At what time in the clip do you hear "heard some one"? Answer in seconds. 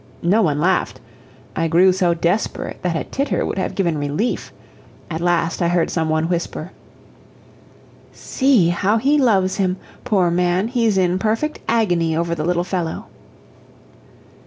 5.67-6.27